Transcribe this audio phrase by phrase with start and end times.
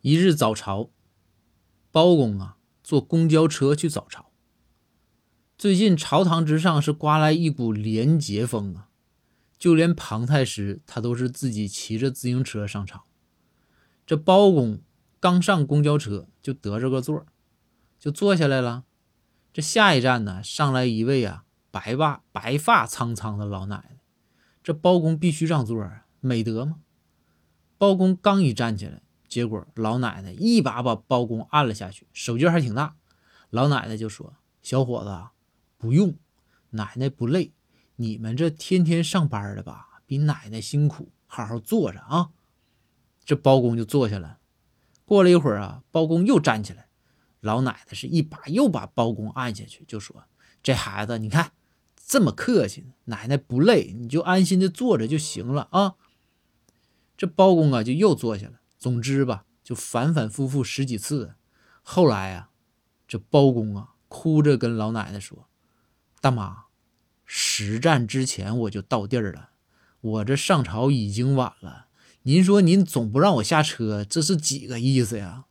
[0.00, 0.90] 一日早朝，
[1.90, 4.30] 包公啊坐公交车去早朝。
[5.56, 8.90] 最近朝堂之上是刮来一股廉洁风啊，
[9.58, 13.06] 就连庞太师他都是自己骑着自行车上朝。
[14.06, 14.80] 这包公
[15.18, 17.26] 刚上公交车就得着个座，
[17.98, 18.84] 就坐下来了。
[19.52, 23.98] 这下一站呢，上来一位啊白发白发苍苍的老奶奶。
[24.62, 26.76] 这包公必须让座啊，美德吗？
[27.76, 29.02] 包公刚一站起来。
[29.28, 32.96] 结果老奶奶一把把包公按了下去，手劲还挺大。
[33.50, 35.28] 老奶奶就说：“小伙子，
[35.76, 36.16] 不用，
[36.70, 37.52] 奶奶不累。
[37.96, 42.30] 你们这天天上班的吧，比奶奶辛苦，好好坐着啊。”
[43.24, 44.38] 这包公就坐下了。
[45.04, 46.88] 过了一会儿啊，包公又站起来，
[47.40, 50.24] 老奶奶是一把又把包公按下去，就说
[50.62, 51.52] ：“这孩子，你看
[51.96, 55.94] 这么客气，奶奶不累，你就安心的坐着就行了啊。”
[57.16, 58.60] 这包公啊，就又坐下了。
[58.78, 61.34] 总之吧，就反反复复十几次。
[61.82, 62.50] 后来啊，
[63.06, 65.48] 这包公啊，哭着跟老奶奶说
[66.20, 66.64] ：“大妈，
[67.24, 69.50] 实战之前我就到地儿了，
[70.00, 71.86] 我这上朝已经晚了。
[72.22, 75.46] 您说您总不让我下车，这是几个意思呀？”